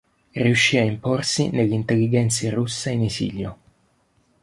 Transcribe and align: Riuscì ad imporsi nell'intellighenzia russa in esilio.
Riuscì 0.31 0.79
ad 0.79 0.87
imporsi 0.87 1.51
nell'intellighenzia 1.51 2.49
russa 2.51 2.89
in 2.89 3.03
esilio. 3.03 3.57